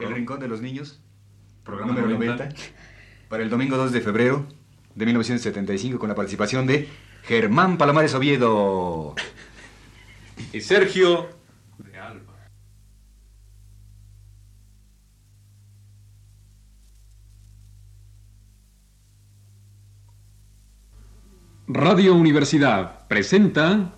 [0.00, 1.00] El Rincón de los Niños,
[1.64, 2.50] programa número 90,
[3.28, 4.46] para el domingo 2 de febrero
[4.94, 6.88] de 1975 con la participación de
[7.24, 9.14] Germán Palomares Oviedo.
[10.52, 11.28] Y Sergio
[11.78, 12.34] de Alba.
[21.66, 23.97] Radio Universidad presenta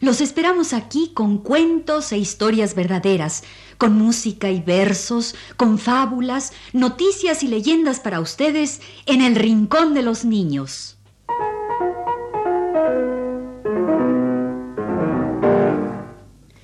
[0.00, 3.44] los esperamos aquí con cuentos e historias verdaderas,
[3.76, 10.02] con música y versos, con fábulas, noticias y leyendas para ustedes en el Rincón de
[10.02, 10.96] los Niños.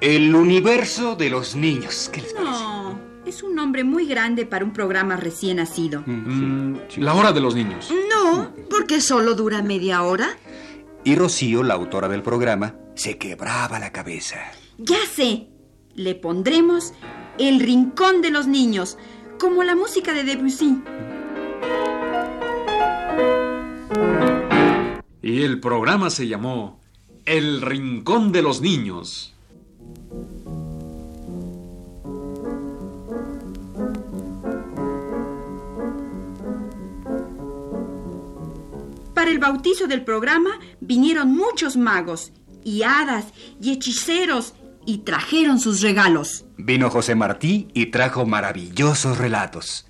[0.00, 2.08] El universo de los niños.
[2.10, 2.50] ¿Qué les parece?
[2.62, 6.02] No, es un nombre muy grande para un programa recién nacido.
[6.06, 7.92] Mm, La hora de los niños.
[8.10, 10.30] No, porque solo dura media hora.
[11.04, 14.38] Y Rocío, la autora del programa, se quebraba la cabeza.
[14.78, 15.48] Ya sé,
[15.94, 16.94] le pondremos
[17.38, 18.96] El Rincón de los Niños,
[19.38, 20.78] como la música de Debussy.
[25.28, 26.80] Y el programa se llamó
[27.26, 29.34] El Rincón de los Niños.
[39.12, 42.32] Para el bautizo del programa vinieron muchos magos
[42.64, 43.26] y hadas
[43.60, 44.54] y hechiceros
[44.86, 46.46] y trajeron sus regalos.
[46.56, 49.87] Vino José Martí y trajo maravillosos relatos,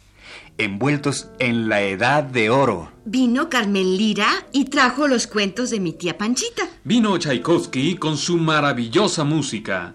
[0.58, 2.92] envueltos en la edad de oro.
[3.04, 6.68] Vino Carmen Lira y trajo los cuentos de mi tía Panchita.
[6.84, 9.94] Vino Tchaikovsky con su maravillosa música.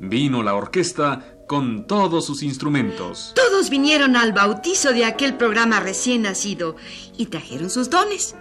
[0.00, 3.32] Vino la orquesta con todos sus instrumentos.
[3.34, 6.76] Todos vinieron al bautizo de aquel programa recién nacido
[7.16, 8.34] y trajeron sus dones.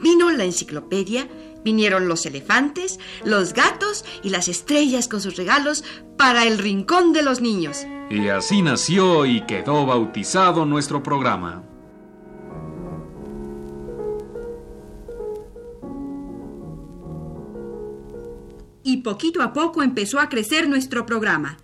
[0.00, 1.28] Vino la enciclopedia,
[1.64, 5.84] vinieron los elefantes, los gatos y las estrellas con sus regalos
[6.16, 7.86] para el rincón de los niños.
[8.10, 11.62] Y así nació y quedó bautizado nuestro programa.
[18.86, 21.56] Y poquito a poco empezó a crecer nuestro programa.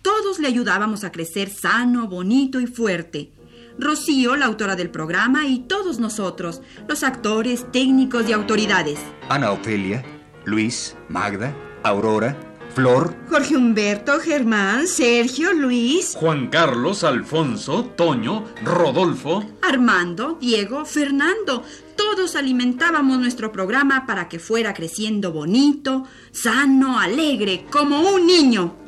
[0.00, 3.30] Todos le ayudábamos a crecer sano, bonito y fuerte.
[3.78, 8.98] Rocío, la autora del programa, y todos nosotros, los actores, técnicos y autoridades.
[9.28, 10.04] Ana Ofelia,
[10.44, 12.36] Luis, Magda, Aurora,
[12.74, 19.44] Flor, Jorge Humberto, Germán, Sergio, Luis, Juan Carlos, Alfonso, Toño, Rodolfo.
[19.60, 21.62] Armando, Diego, Fernando.
[21.96, 28.81] Todos alimentábamos nuestro programa para que fuera creciendo bonito, sano, alegre, como un niño.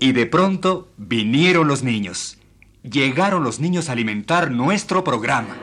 [0.00, 2.38] Y de pronto vinieron los niños.
[2.82, 5.56] Llegaron los niños a alimentar nuestro programa.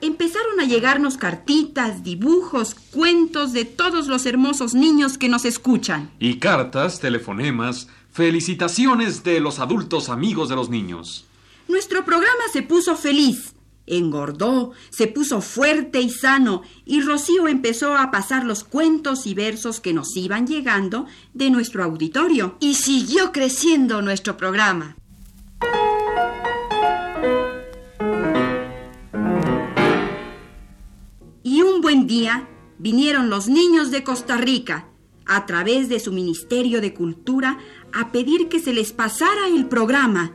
[0.00, 6.10] Empezaron a llegarnos cartitas, dibujos, cuentos de todos los hermosos niños que nos escuchan.
[6.18, 11.26] Y cartas, telefonemas, felicitaciones de los adultos amigos de los niños.
[11.68, 13.54] Nuestro programa se puso feliz,
[13.88, 19.80] engordó, se puso fuerte y sano, y Rocío empezó a pasar los cuentos y versos
[19.80, 22.56] que nos iban llegando de nuestro auditorio.
[22.60, 24.96] y siguió creciendo nuestro programa.
[31.42, 32.48] Y un buen día
[32.78, 34.88] vinieron los niños de Costa Rica,
[35.26, 37.58] a través de su Ministerio de Cultura,
[37.92, 40.32] a pedir que se les pasara el programa.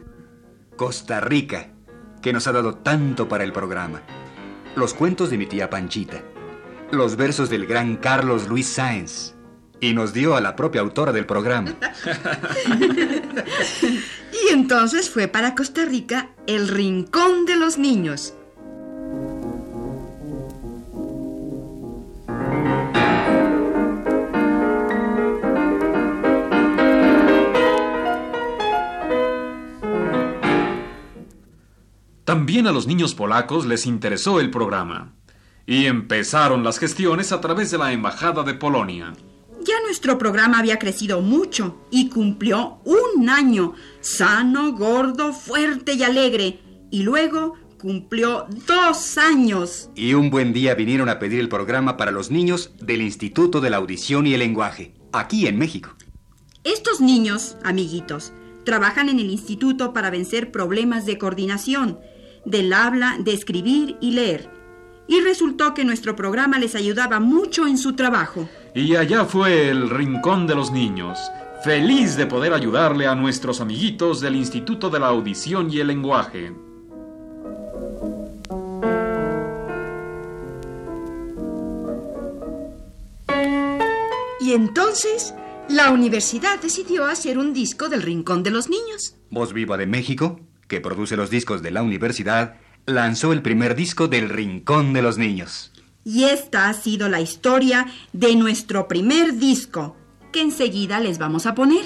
[0.76, 1.73] Costa Rica,
[2.24, 4.02] que nos ha dado tanto para el programa.
[4.76, 6.24] Los cuentos de mi tía Panchita.
[6.90, 9.36] Los versos del gran Carlos Luis Sáenz.
[9.80, 11.76] Y nos dio a la propia autora del programa.
[14.34, 18.34] Y entonces fue para Costa Rica el Rincón de los Niños.
[32.34, 35.14] También a los niños polacos les interesó el programa.
[35.68, 39.14] Y empezaron las gestiones a través de la Embajada de Polonia.
[39.64, 46.60] Ya nuestro programa había crecido mucho y cumplió un año, sano, gordo, fuerte y alegre.
[46.90, 49.92] Y luego cumplió dos años.
[49.94, 53.70] Y un buen día vinieron a pedir el programa para los niños del Instituto de
[53.70, 55.92] la Audición y el Lenguaje, aquí en México.
[56.64, 58.34] Estos niños, amiguitos,
[58.64, 62.00] trabajan en el instituto para vencer problemas de coordinación,
[62.46, 64.50] del habla, de escribir y leer.
[65.08, 68.48] Y resultó que nuestro programa les ayudaba mucho en su trabajo.
[68.74, 71.20] Y allá fue el Rincón de los Niños,
[71.64, 76.54] feliz de poder ayudarle a nuestros amiguitos del Instituto de la Audición y el Lenguaje.
[84.40, 85.34] Y entonces
[85.70, 89.16] la universidad decidió hacer un disco del Rincón de los Niños.
[89.30, 90.40] Voz Viva de México,
[90.74, 92.56] que produce los discos de la universidad,
[92.88, 95.72] lanzó el primer disco del Rincón de los Niños.
[96.04, 99.96] Y esta ha sido la historia de nuestro primer disco,
[100.32, 101.86] que enseguida les vamos a poner.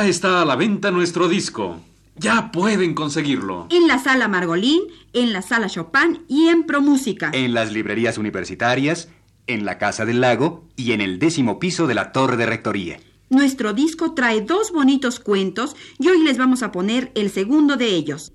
[0.00, 1.78] Ya está a la venta nuestro disco.
[2.16, 3.66] Ya pueden conseguirlo.
[3.68, 4.80] En la sala Margolín,
[5.12, 7.30] en la sala Chopin y en Promúsica.
[7.34, 9.10] En las librerías universitarias,
[9.46, 12.98] en la Casa del Lago y en el décimo piso de la Torre de Rectoría.
[13.28, 17.88] Nuestro disco trae dos bonitos cuentos y hoy les vamos a poner el segundo de
[17.88, 18.32] ellos.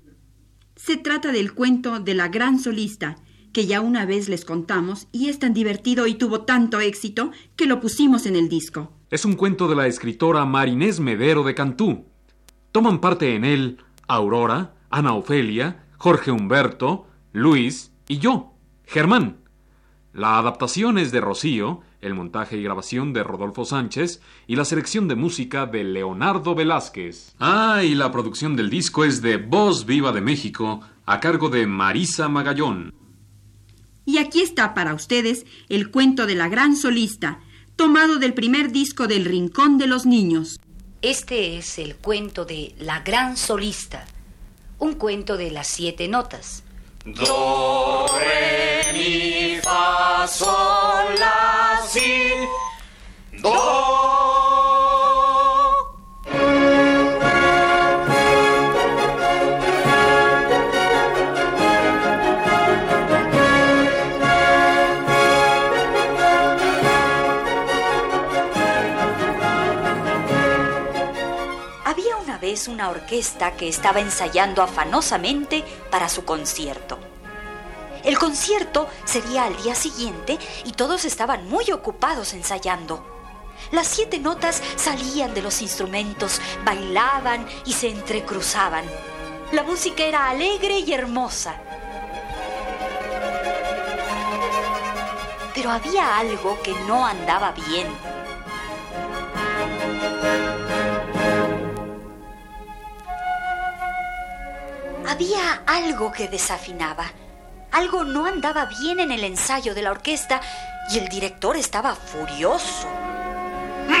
[0.76, 3.16] Se trata del cuento de la gran solista,
[3.56, 7.64] que ya una vez les contamos y es tan divertido y tuvo tanto éxito que
[7.64, 8.92] lo pusimos en el disco.
[9.10, 12.04] Es un cuento de la escritora Marinés Medero de Cantú.
[12.70, 18.52] Toman parte en él Aurora, Ana Ofelia, Jorge Humberto, Luis y yo,
[18.84, 19.38] Germán.
[20.12, 25.08] La adaptación es de Rocío, el montaje y grabación de Rodolfo Sánchez y la selección
[25.08, 27.34] de música de Leonardo Velázquez.
[27.40, 31.66] Ah, y la producción del disco es de Voz Viva de México, a cargo de
[31.66, 33.05] Marisa Magallón.
[34.06, 37.40] Y aquí está para ustedes el cuento de la gran solista,
[37.76, 40.58] tomado del primer disco del Rincón de los Niños.
[41.02, 44.06] Este es el cuento de La Gran Solista,
[44.78, 46.62] un cuento de las siete notas.
[47.04, 52.05] Do, re, mi, fa, sol, la, si.
[72.56, 76.98] Vez una orquesta que estaba ensayando afanosamente para su concierto.
[78.02, 83.04] El concierto sería al día siguiente y todos estaban muy ocupados ensayando.
[83.72, 88.86] Las siete notas salían de los instrumentos, bailaban y se entrecruzaban.
[89.52, 91.60] La música era alegre y hermosa.
[95.54, 98.15] Pero había algo que no andaba bien.
[105.16, 107.10] Había algo que desafinaba.
[107.72, 110.42] Algo no andaba bien en el ensayo de la orquesta
[110.90, 112.86] y el director estaba furioso.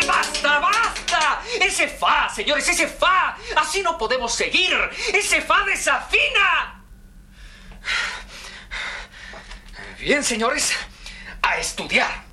[0.06, 1.40] ¡Basta, basta!
[1.58, 3.34] ¡Ese fa, señores, ese fa!
[3.56, 4.76] Así no podemos seguir.
[5.10, 6.84] ¡Ese fa desafina!
[9.98, 10.74] Bien, señores,
[11.40, 12.24] a estudiar.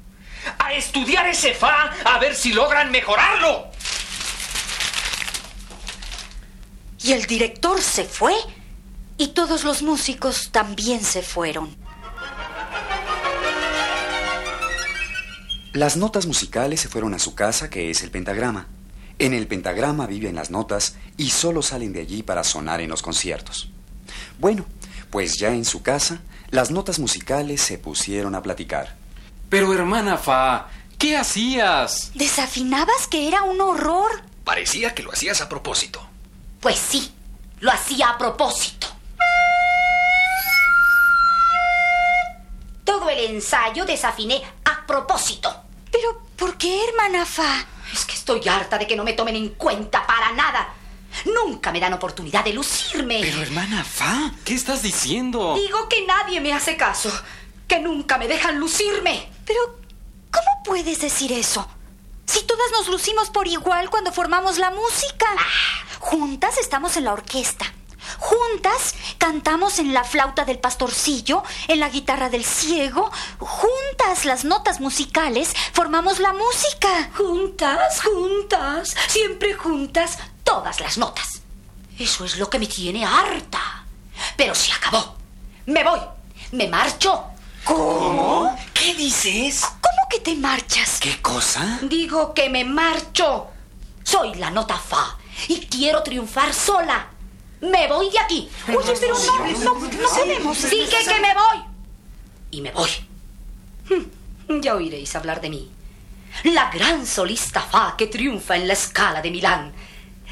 [0.59, 3.71] A estudiar ese fa a ver si logran mejorarlo.
[7.01, 8.35] Y el director se fue
[9.17, 11.75] y todos los músicos también se fueron.
[15.73, 18.67] Las notas musicales se fueron a su casa, que es el pentagrama.
[19.17, 23.01] En el pentagrama viven las notas y solo salen de allí para sonar en los
[23.01, 23.69] conciertos.
[24.39, 24.65] Bueno,
[25.09, 28.95] pues ya en su casa, las notas musicales se pusieron a platicar.
[29.49, 30.67] Pero hermana Fa,
[30.99, 32.11] ¿qué hacías?
[32.13, 34.11] ¿Desafinabas que era un horror?
[34.43, 36.05] Parecía que lo hacías a propósito.
[36.59, 37.11] Pues sí,
[37.59, 38.92] lo hacía a propósito.
[43.25, 45.53] Ensayo desafiné a propósito.
[45.91, 47.65] ¿Pero por qué, hermana Fa?
[47.91, 50.73] Es que estoy harta de que no me tomen en cuenta para nada.
[51.25, 53.19] Nunca me dan oportunidad de lucirme.
[53.21, 55.55] Pero hermana Fa, ¿qué estás diciendo?
[55.55, 57.11] Digo que nadie me hace caso.
[57.67, 59.29] Que nunca me dejan lucirme.
[59.45, 59.77] Pero,
[60.31, 61.67] ¿cómo puedes decir eso?
[62.25, 65.27] Si todas nos lucimos por igual cuando formamos la música.
[65.99, 67.72] Juntas estamos en la orquesta.
[68.23, 73.11] Juntas cantamos en la flauta del pastorcillo, en la guitarra del ciego.
[73.37, 77.09] Juntas las notas musicales formamos la música.
[77.17, 81.41] Juntas, juntas, siempre juntas, todas las notas.
[81.99, 83.83] Eso es lo que me tiene harta.
[84.37, 85.15] Pero se acabó.
[85.65, 85.99] Me voy.
[86.53, 87.25] Me marcho.
[87.65, 88.57] ¿Cómo?
[88.73, 89.65] ¿Qué dices?
[89.81, 91.01] ¿Cómo que te marchas?
[91.01, 91.79] ¿Qué cosa?
[91.81, 93.47] Digo que me marcho.
[94.01, 95.17] Soy la nota fa
[95.49, 97.09] y quiero triunfar sola.
[97.63, 98.49] Me voy de aquí.
[98.67, 100.69] Oye, pero no, no, no podemos.
[100.69, 101.63] Dije que me voy.
[102.51, 102.89] Y me voy.
[103.89, 105.71] Hmm, Ya oiréis hablar de mí.
[106.43, 109.71] La gran solista fa que triunfa en la escala de Milán.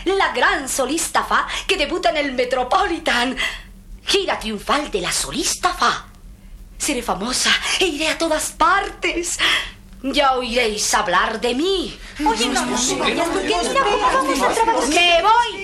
[0.05, 3.37] La gran solista fa que debuta en el Metropolitan.
[4.05, 6.07] Gira triunfal de la solista fa.
[6.77, 9.37] Seré famosa e iré a todas partes.
[10.03, 11.95] Ya oiréis hablar de mí.
[12.27, 14.89] Oye, no, no, no vayas, porque mira cómo vamos a trabajar.
[14.89, 15.60] Me voy.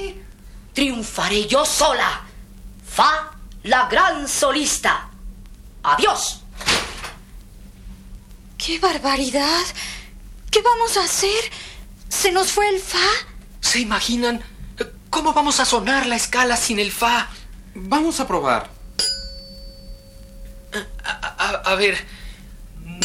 [0.77, 2.21] Triunfaré yo sola.
[2.87, 3.31] Fa,
[3.63, 5.09] la gran solista.
[5.81, 6.41] Adiós.
[8.59, 9.65] ¡Qué barbaridad!
[10.51, 11.51] ¿Qué vamos a hacer?
[12.09, 13.09] ¿Se nos fue el fa?
[13.59, 14.43] ¿Se imaginan
[15.09, 17.27] cómo vamos a sonar la escala sin el fa?
[17.73, 18.69] Vamos a probar.
[21.03, 22.05] A, a- a ver.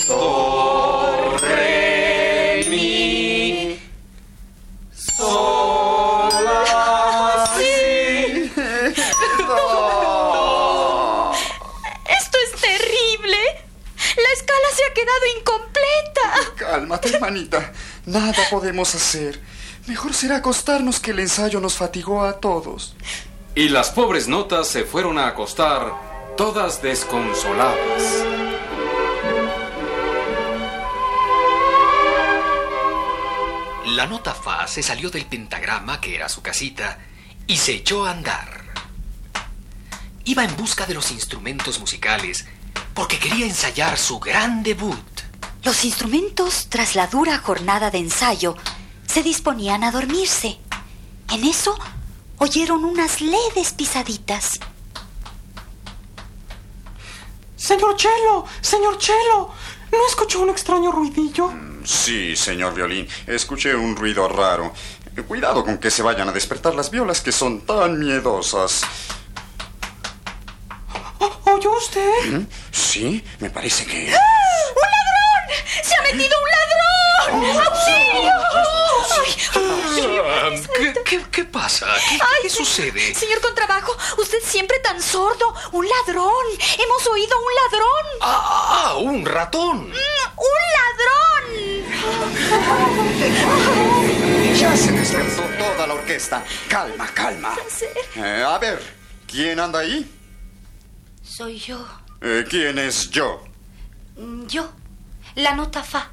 [0.06, 0.61] Do,
[16.92, 17.72] Cálmate, hermanita.
[18.04, 19.40] Nada podemos hacer.
[19.86, 22.94] Mejor será acostarnos que el ensayo nos fatigó a todos.
[23.54, 28.24] Y las pobres notas se fueron a acostar, todas desconsoladas.
[33.86, 36.98] La nota fa se salió del pentagrama, que era su casita,
[37.46, 38.64] y se echó a andar.
[40.26, 42.44] Iba en busca de los instrumentos musicales
[42.92, 45.11] porque quería ensayar su gran debut.
[45.64, 48.56] Los instrumentos, tras la dura jornada de ensayo,
[49.06, 50.58] se disponían a dormirse.
[51.30, 51.78] En eso
[52.38, 54.58] oyeron unas leves pisaditas.
[57.56, 59.50] Señor Chelo, señor Chelo,
[59.92, 61.52] ¿no escuchó un extraño ruidillo?
[61.84, 63.06] Sí, señor violín.
[63.26, 64.72] Escuché un ruido raro.
[65.28, 68.82] Cuidado con que se vayan a despertar las violas que son tan miedosas.
[71.20, 72.32] ¿O- ¿Oyó usted?
[72.32, 72.46] ¿Mm?
[72.72, 74.06] Sí, me parece que...
[74.06, 75.01] ¡Un ladrón!
[75.82, 77.60] ¡Se ha metido un ladrón!
[77.66, 78.32] ¡Auxilio!
[79.54, 81.86] Ah, ¿Qué, qué- qué pasa?
[82.08, 83.14] ¿Qué, qué sucede?
[83.14, 85.54] Señor Contrabajo, usted siempre tan sordo.
[85.72, 86.44] ¡Un ladrón!
[86.78, 88.06] ¡Hemos oído un ladrón!
[88.20, 89.78] Ah, ah, un ratón.
[89.92, 91.42] ¡Un ladrón!
[94.58, 96.44] Ya se despertó toda la orquesta.
[96.68, 97.54] Calma, calma.
[98.16, 98.80] Eh, a ver,
[99.26, 100.10] ¿quién anda ahí?
[101.22, 101.84] Soy yo.
[102.20, 103.42] Eh, ¿Quién es yo?
[104.16, 104.70] Mm, Yo,
[105.36, 106.10] la nota fa.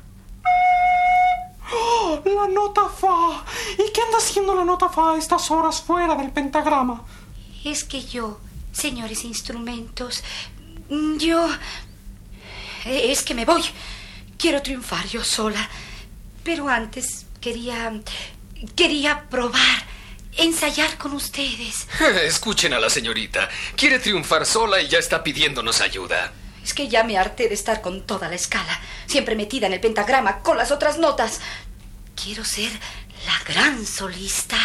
[1.71, 3.43] ¡Oh, la nota fa.
[3.73, 7.03] ¿Y qué anda haciendo la nota fa a estas horas fuera del pentagrama?
[7.63, 8.39] Es que yo,
[8.71, 10.23] señores instrumentos,
[10.89, 11.47] mm, yo...
[12.85, 13.63] eh, Es que me voy.
[14.37, 15.69] Quiero triunfar yo sola.
[16.43, 17.91] Pero antes quería...
[18.75, 19.85] Quería probar,
[20.35, 21.87] ensayar con ustedes.
[22.23, 23.47] Escuchen a la señorita.
[23.77, 26.33] Quiere triunfar sola y ya está pidiéndonos ayuda.
[26.69, 29.79] Es que ya me harté de estar con toda la escala, siempre metida en el
[29.79, 31.41] pentagrama con las otras notas.
[32.15, 32.71] Quiero ser
[33.25, 34.55] la gran solista.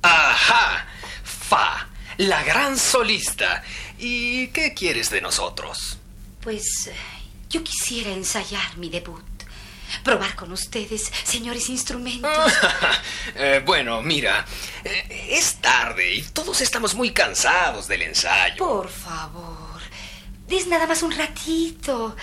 [0.00, 0.86] ¡Ajá!
[1.22, 3.62] Fa, la gran solista.
[3.98, 5.98] ¿Y qué quieres de nosotros?
[6.40, 6.94] Pues eh,
[7.50, 9.37] yo quisiera ensayar mi debut.
[10.02, 12.52] Probar con ustedes, señores instrumentos.
[13.34, 14.44] Eh, bueno, mira,
[14.84, 18.56] eh, es tarde y todos estamos muy cansados del ensayo.
[18.56, 19.80] Por favor,
[20.48, 22.16] des nada más un ratito.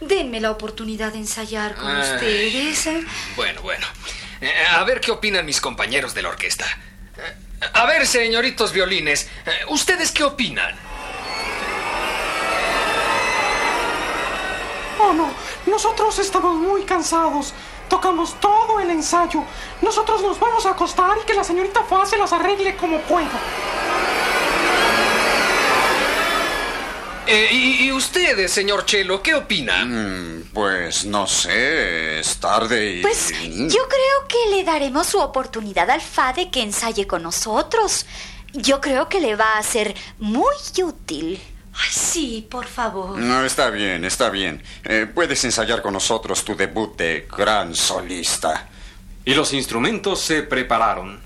[0.00, 2.02] Denme la oportunidad de ensayar con Ay.
[2.14, 2.86] ustedes.
[2.86, 3.04] ¿eh?
[3.36, 3.86] Bueno, bueno.
[4.40, 6.66] Eh, a ver qué opinan mis compañeros de la orquesta.
[7.72, 9.28] A ver, señoritos violines,
[9.68, 10.74] ¿ustedes qué opinan?
[14.98, 15.30] Oh, no.
[15.66, 17.52] Nosotros estamos muy cansados.
[17.88, 19.42] Tocamos todo el ensayo.
[19.82, 23.28] Nosotros nos vamos a acostar y que la señorita Fa se las arregle como pueda.
[27.26, 30.40] Eh, y, y ustedes, señor Chelo, qué opinan?
[30.40, 33.02] Mm, pues no sé, es tarde y...
[33.02, 38.04] Pues yo creo que le daremos su oportunidad al Fa de que ensaye con nosotros.
[38.52, 41.40] Yo creo que le va a ser muy útil.
[41.72, 43.16] Ay, sí, por favor.
[43.18, 44.62] No, está bien, está bien.
[44.84, 48.68] Eh, puedes ensayar con nosotros tu debut de gran solista.
[49.24, 51.20] Y los instrumentos se prepararon.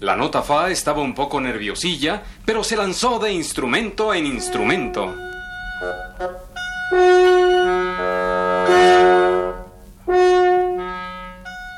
[0.00, 5.14] La nota fa estaba un poco nerviosilla, pero se lanzó de instrumento en instrumento.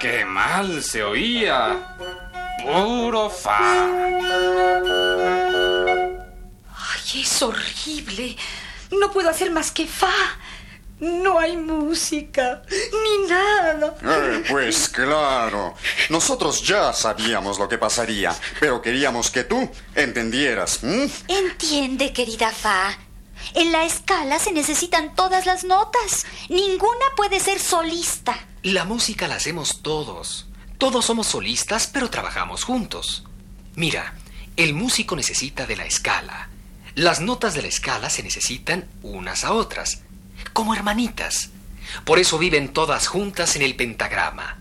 [0.01, 1.97] ¡Qué mal se oía!
[2.65, 3.89] Puro fa.
[7.15, 8.37] Es horrible.
[8.91, 10.13] No puedo hacer más que fa.
[11.01, 13.97] No hay música, ni nada.
[14.05, 15.75] Eh, pues claro,
[16.11, 20.85] nosotros ya sabíamos lo que pasaría, pero queríamos que tú entendieras.
[20.85, 21.11] ¿m?
[21.27, 22.97] Entiende, querida Fa.
[23.55, 26.25] En la escala se necesitan todas las notas.
[26.49, 28.39] Ninguna puede ser solista.
[28.63, 30.47] La música la hacemos todos.
[30.79, 33.25] Todos somos solistas, pero trabajamos juntos.
[33.75, 34.15] Mira,
[34.57, 36.49] el músico necesita de la escala.
[36.95, 40.03] Las notas de la escala se necesitan unas a otras,
[40.53, 41.49] como hermanitas.
[42.05, 44.59] Por eso viven todas juntas en el pentagrama.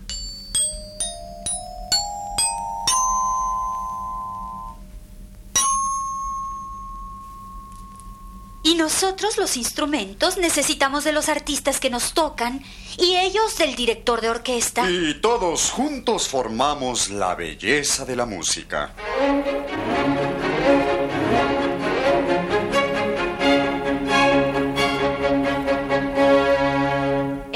[8.64, 12.62] Y nosotros los instrumentos necesitamos de los artistas que nos tocan
[12.96, 14.88] y ellos del director de orquesta.
[14.88, 18.94] Y todos juntos formamos la belleza de la música.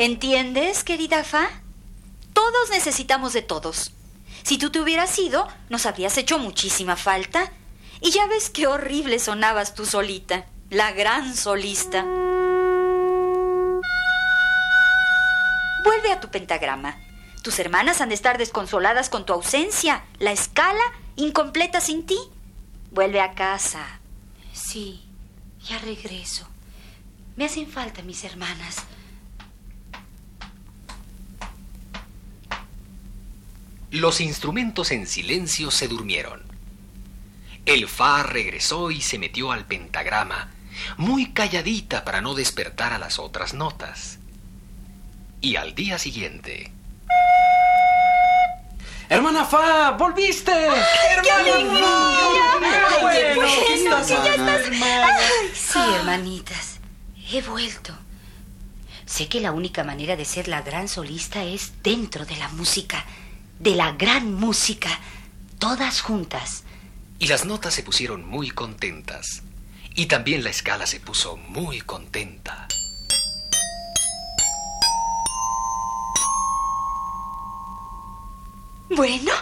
[0.06, 1.48] ¿Entiendes, querida Fa?
[2.32, 3.90] Todos necesitamos de todos.
[4.44, 7.50] Si tú te hubieras ido, nos habrías hecho muchísima falta.
[8.00, 12.04] Y ya ves qué horrible sonabas tú solita, la gran solista.
[15.82, 17.00] Vuelve a tu pentagrama.
[17.42, 20.84] Tus hermanas han de estar desconsoladas con tu ausencia, la escala
[21.16, 22.18] incompleta sin ti.
[22.92, 23.98] Vuelve a casa.
[24.52, 25.04] Sí,
[25.68, 26.46] ya regreso.
[27.34, 28.86] Me hacen falta mis hermanas.
[33.90, 36.42] Los instrumentos en silencio se durmieron.
[37.64, 40.50] El fa regresó y se metió al pentagrama,
[40.96, 44.18] muy calladita para no despertar a las otras notas.
[45.40, 46.72] Y al día siguiente...
[49.08, 50.50] Hermana Fa, volviste.
[55.54, 56.80] Sí, hermanitas,
[57.30, 57.94] he vuelto.
[59.04, 63.04] Sé que la única manera de ser la gran solista es dentro de la música,
[63.58, 64.90] de la gran música,
[65.58, 66.64] todas juntas.
[67.18, 69.42] Y las notas se pusieron muy contentas.
[69.94, 72.68] Y también la escala se puso muy contenta.
[78.90, 79.32] Bueno,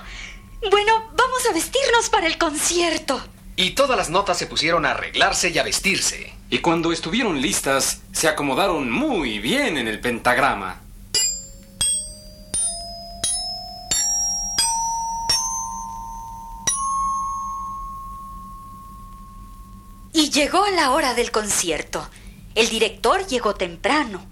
[0.71, 3.21] bueno, vamos a vestirnos para el concierto.
[3.57, 6.33] Y todas las notas se pusieron a arreglarse y a vestirse.
[6.51, 10.84] Y cuando estuvieron listas, se acomodaron muy bien en el pentagrama.
[20.35, 22.11] Llegó la hora del concierto.
[22.57, 24.27] El director llegó temprano.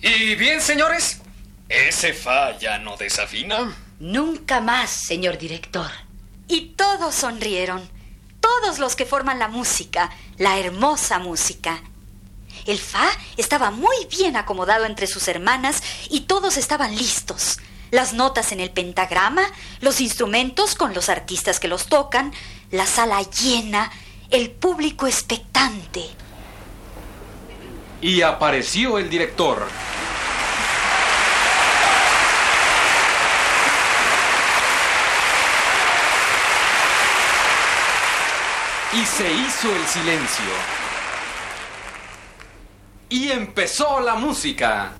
[0.00, 1.20] ¿Y bien, señores?
[1.68, 3.76] ¿Ese fa ya no desafina?
[3.98, 5.90] Nunca más, señor director.
[6.48, 7.86] Y todos sonrieron.
[8.40, 11.82] Todos los que forman la música, la hermosa música.
[12.64, 17.58] El fa estaba muy bien acomodado entre sus hermanas y todos estaban listos.
[17.90, 19.42] Las notas en el pentagrama,
[19.80, 22.32] los instrumentos con los artistas que los tocan,
[22.70, 23.90] la sala llena,
[24.30, 26.02] el público expectante.
[28.00, 29.66] Y apareció el director.
[38.92, 40.44] Y se hizo el silencio.
[43.08, 44.92] Y empezó la música.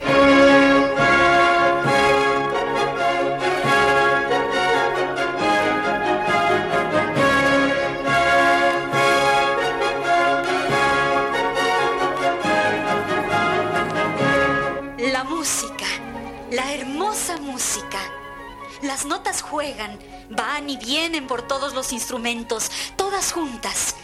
[18.90, 20.00] Las notas juegan,
[20.30, 23.94] van y vienen por todos los instrumentos, todas juntas.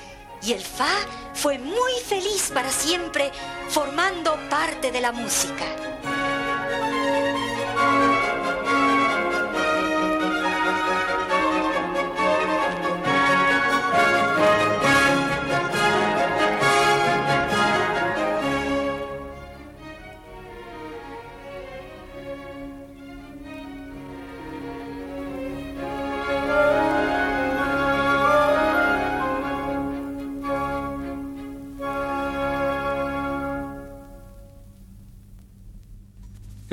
[0.44, 0.94] Y el fa
[1.34, 3.32] fue muy feliz para siempre,
[3.68, 5.85] formando parte de la música.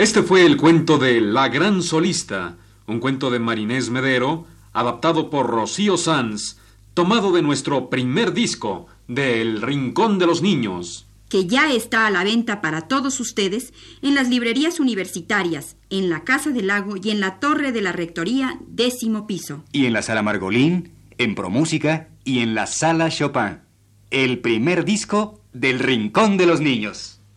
[0.03, 5.47] Este fue el cuento de La Gran Solista, un cuento de Marinés Medero, adaptado por
[5.47, 6.57] Rocío Sanz,
[6.93, 11.05] tomado de nuestro primer disco, de El Rincón de los Niños.
[11.29, 16.25] que ya está a la venta para todos ustedes en las librerías universitarias, en la
[16.25, 19.63] Casa del Lago y en la Torre de la Rectoría, décimo piso.
[19.71, 23.59] Y en la sala Margolín, en Promúsica y en la sala Chopin.
[24.11, 27.12] El primer disco del Rincón de los Niños.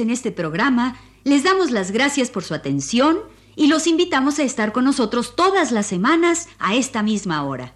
[0.00, 3.18] En este programa les damos las gracias por su atención
[3.56, 7.74] y los invitamos a estar con nosotros todas las semanas a esta misma hora.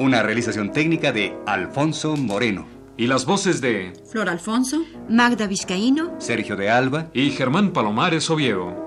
[0.00, 4.82] Una realización técnica de Alfonso Moreno, Y las voces de Flor Alfonso.
[5.08, 6.14] Magda Vizcaíno.
[6.18, 8.81] Sergio de Alba y Germán Palomares Oviedo.